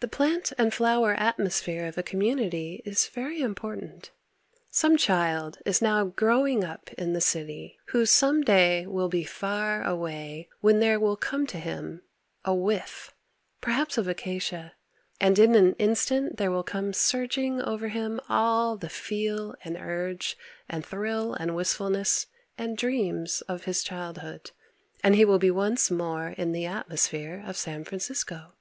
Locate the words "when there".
10.60-10.98